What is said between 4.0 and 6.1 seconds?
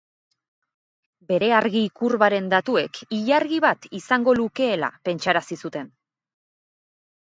izango lukeela pentsarazi zuten.